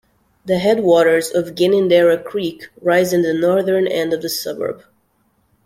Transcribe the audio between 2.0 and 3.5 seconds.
Creek rise in the